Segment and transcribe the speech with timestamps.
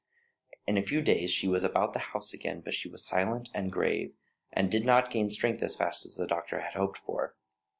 [0.65, 3.71] In a few days she was about the house again, but she was silent and
[3.71, 4.15] grave,
[4.51, 7.35] and did not gain strength as fast as the doctor had hoped for.